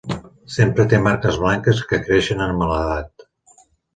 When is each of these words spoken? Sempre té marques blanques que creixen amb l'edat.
Sempre 0.53 0.85
té 0.93 0.99
marques 1.07 1.37
blanques 1.43 1.83
que 1.91 2.01
creixen 2.07 2.43
amb 2.47 2.65
l'edat. 2.71 3.29